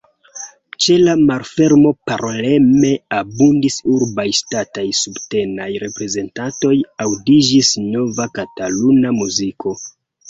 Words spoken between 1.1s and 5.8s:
malfermo paroleme abundis urbaj, ŝtataj, subtenaj